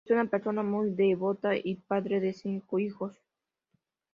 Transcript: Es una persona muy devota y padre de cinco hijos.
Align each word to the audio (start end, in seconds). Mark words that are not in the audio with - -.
Es 0.03 0.09
una 0.09 0.25
persona 0.25 0.63
muy 0.63 0.95
devota 0.95 1.51
y 1.55 1.75
padre 1.75 2.19
de 2.21 2.33
cinco 2.33 2.79
hijos. 2.79 3.15